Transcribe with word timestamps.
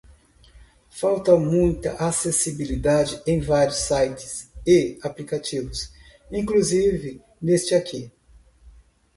Falta 0.89 1.37
muita 1.37 1.91
acessibilidade 1.93 3.21
em 3.27 3.39
vários 3.39 3.75
sites 3.81 4.51
e 4.65 4.97
aplicativos, 5.03 5.93
inclusive 6.31 7.21
neste 7.39 7.75
aqui. 7.75 8.11